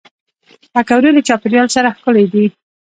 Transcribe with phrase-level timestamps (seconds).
[0.73, 2.45] پکورې له چاپېریال سره ښکلي دي